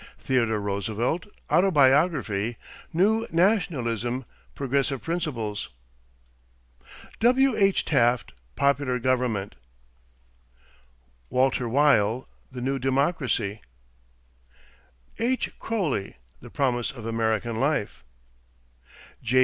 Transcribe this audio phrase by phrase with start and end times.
[0.17, 2.57] Theodore Roosevelt, Autobiography;
[2.91, 5.69] New Nationalism; Progressive Principles.
[7.19, 7.85] W.H.
[7.85, 9.53] Taft, Popular Government.
[11.29, 13.61] Walter Weyl, The New Democracy.
[15.19, 15.51] H.
[15.59, 18.03] Croly, The Promise of American Life.
[19.21, 19.39] J.